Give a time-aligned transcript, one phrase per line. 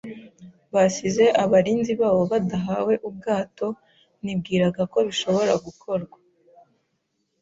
[0.73, 3.67] basize abarinzi babo badahawe ubwato,
[4.23, 6.17] nibwiraga ko bishobora gukorwa